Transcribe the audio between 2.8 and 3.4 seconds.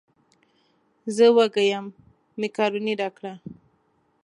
راکړه.